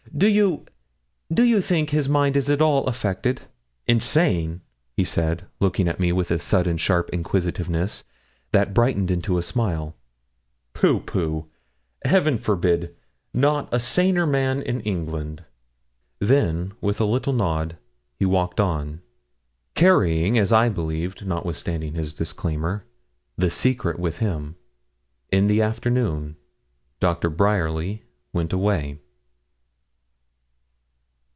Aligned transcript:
'Do 0.17 0.27
you 0.27 0.65
do 1.33 1.41
you 1.41 1.61
think 1.61 1.89
his 1.89 2.07
mind 2.09 2.37
is 2.37 2.47
at 2.49 2.61
all 2.61 2.85
affected?' 2.85 3.41
'Insane?' 3.87 4.61
he 4.95 5.05
said, 5.05 5.47
looking 5.59 5.87
at 5.87 5.99
me 6.01 6.11
with 6.11 6.29
a 6.29 6.37
sudden, 6.37 6.77
sharp 6.77 7.09
inquisitiveness, 7.11 8.03
that 8.51 8.73
brightened 8.73 9.09
into 9.09 9.39
a 9.39 9.41
smile. 9.41 9.95
'Pooh, 10.73 10.99
pooh! 10.99 11.47
Heaven 12.03 12.37
forbid! 12.37 12.93
not 13.33 13.69
a 13.73 13.79
saner 13.79 14.27
man 14.27 14.61
in 14.61 14.81
England.' 14.81 15.43
Then 16.19 16.73
with 16.81 16.99
a 16.99 17.05
little 17.05 17.33
nod 17.33 17.77
he 18.19 18.25
walked 18.25 18.59
on, 18.59 19.01
carrying, 19.73 20.37
as 20.37 20.53
I 20.53 20.69
believed, 20.69 21.25
notwithstanding 21.25 21.95
his 21.95 22.13
disclaimer, 22.13 22.83
the 23.37 23.49
secret 23.49 23.97
with 23.97 24.19
him. 24.19 24.55
In 25.31 25.47
the 25.47 25.63
afternoon 25.63 26.35
Doctor 26.99 27.29
Bryerly 27.29 28.03
went 28.33 28.53
away. 28.53 28.99